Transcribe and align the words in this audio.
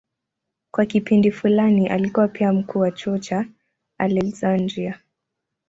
Kwa 0.71 0.85
kipindi 0.85 1.31
fulani 1.31 1.87
alikuwa 1.89 2.27
pia 2.27 2.53
mkuu 2.53 2.79
wa 2.79 2.91
chuo 2.91 3.17
cha 3.17 3.45
Aleksandria. 3.97 4.99